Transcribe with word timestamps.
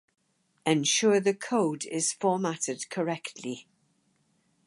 ensure 0.65 1.19
the 1.19 1.31
code 1.31 1.85
is 1.85 2.11
formatted 2.11 2.89
correctly 2.89 3.67